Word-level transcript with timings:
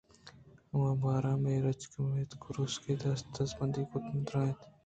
آ 0.73 0.75
(روباہ)ہمے 0.85 1.53
درٛچک 1.63 1.93
ءِ 1.93 1.97
بُن 2.03 2.11
ءَ 2.15 2.21
اتک 2.21 2.37
ءُ 2.41 2.43
کُروسے 2.43 2.93
دست 3.01 3.25
ءُ 3.27 3.33
دزبندی 3.35 3.81
کُت 3.89 4.03
ءُ 4.15 4.25
درّائینت 4.27 4.59